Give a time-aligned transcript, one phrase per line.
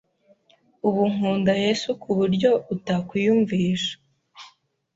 [0.87, 3.93] ubu nkunda Yesu ku buryo utakwiyumvisha